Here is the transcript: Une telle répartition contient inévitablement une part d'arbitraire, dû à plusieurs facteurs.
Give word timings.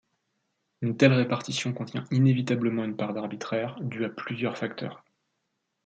Une 0.81 0.97
telle 0.97 1.13
répartition 1.13 1.73
contient 1.73 2.07
inévitablement 2.09 2.83
une 2.83 2.97
part 2.97 3.13
d'arbitraire, 3.13 3.77
dû 3.81 4.03
à 4.03 4.09
plusieurs 4.09 4.57
facteurs. 4.57 5.05